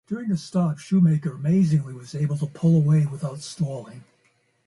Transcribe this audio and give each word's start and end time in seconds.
During 0.07 0.29
the 0.29 0.37
stops, 0.37 0.81
Schumacher 0.81 1.33
amazingly 1.35 1.93
was 1.93 2.15
able 2.15 2.35
to 2.39 2.47
pull 2.47 2.75
away 2.75 3.05
without 3.05 3.41
stalling. 3.41 4.03